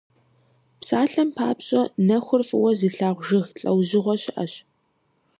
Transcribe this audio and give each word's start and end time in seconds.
Псалъэм 0.79 1.29
папщӀэ, 1.35 1.81
нэхур 2.07 2.41
фӀыуэ 2.49 2.71
зылъагъу 2.79 3.23
жыг 3.27 3.45
лӀэужьыгъуэ 3.61 4.15
щыӀэщ. 4.21 4.53